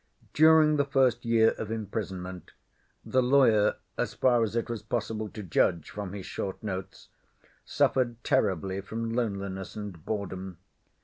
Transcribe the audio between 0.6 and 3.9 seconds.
the first year of imprisonment, the lawyer,